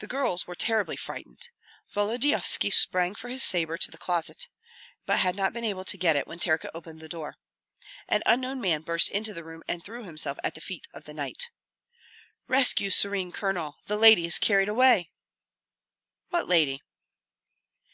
The 0.00 0.06
girls 0.06 0.46
were 0.46 0.54
terribly 0.54 0.94
frightened. 0.96 1.48
Volodyovski 1.94 2.68
sprang 2.70 3.14
for 3.14 3.30
his 3.30 3.42
sabre 3.42 3.78
to 3.78 3.90
the 3.90 3.96
closet, 3.96 4.46
but 5.06 5.20
had 5.20 5.36
not 5.36 5.54
been 5.54 5.64
able 5.64 5.86
to 5.86 5.96
get 5.96 6.16
it 6.16 6.26
when 6.26 6.38
Terka 6.38 6.68
opened 6.74 7.00
the 7.00 7.08
door. 7.08 7.38
An 8.10 8.22
unknown 8.26 8.60
man 8.60 8.82
burst 8.82 9.08
into 9.08 9.32
the 9.32 9.44
room 9.44 9.62
and 9.66 9.82
threw 9.82 10.04
himself 10.04 10.36
at 10.44 10.54
the 10.54 10.60
feet 10.60 10.86
of 10.92 11.04
the 11.04 11.14
knight. 11.14 11.48
"Rescue, 12.46 12.90
serene 12.90 13.32
Colonel! 13.32 13.76
The 13.86 13.96
lady 13.96 14.26
is 14.26 14.38
carried 14.38 14.68
away!" 14.68 15.12
"What 16.28 16.46
lady?" 16.46 16.82